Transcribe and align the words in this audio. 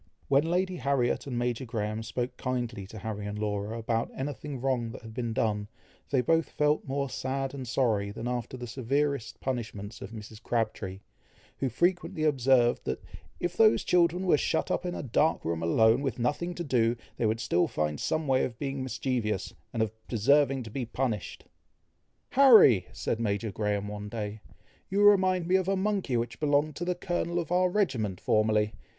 When 0.29 0.49
Lady 0.49 0.77
Harriet 0.77 1.27
and 1.27 1.37
Major 1.37 1.63
Graham 1.63 2.01
spoke 2.01 2.35
kindly 2.35 2.87
to 2.87 2.97
Harry 2.97 3.27
and 3.27 3.37
Laura, 3.37 3.77
about 3.77 4.09
anything 4.15 4.59
wrong 4.59 4.89
that 4.93 5.03
had 5.03 5.13
been 5.13 5.31
done, 5.31 5.67
they 6.09 6.21
both 6.21 6.49
felt 6.49 6.87
more 6.87 7.07
sad 7.07 7.53
and 7.53 7.67
sorry, 7.67 8.09
than 8.09 8.27
after 8.27 8.57
the 8.57 8.65
severest 8.65 9.39
punishments 9.41 10.01
of 10.01 10.09
Mrs. 10.09 10.41
Crabtree, 10.41 11.01
who 11.59 11.69
frequently 11.69 12.23
observed, 12.23 12.83
that 12.85 13.03
"if 13.39 13.55
those 13.55 13.83
children 13.83 14.25
were 14.25 14.39
shut 14.39 14.71
up 14.71 14.87
in 14.87 14.95
a 14.95 15.03
dark 15.03 15.45
room 15.45 15.61
alone, 15.61 16.01
with 16.01 16.17
nothing 16.17 16.55
to 16.55 16.63
do, 16.63 16.95
they 17.17 17.27
would 17.27 17.39
still 17.39 17.67
find 17.67 17.99
some 17.99 18.25
way 18.27 18.43
of 18.43 18.57
being 18.57 18.81
mischievous, 18.81 19.53
and 19.71 19.83
of 19.83 19.91
deserving 20.07 20.63
to 20.63 20.71
be 20.71 20.83
punished." 20.83 21.45
"Harry!" 22.31 22.87
said 22.91 23.19
Major 23.19 23.51
Graham 23.51 23.87
one 23.87 24.09
day, 24.09 24.41
"you 24.89 25.03
remind 25.03 25.47
me 25.47 25.57
of 25.57 25.67
a 25.67 25.75
monkey 25.75 26.17
which 26.17 26.39
belonged 26.39 26.75
to 26.77 26.85
the 26.85 26.95
colonel 26.95 27.37
of 27.37 27.51
our 27.51 27.69
regiment 27.69 28.19
formerly. 28.19 28.73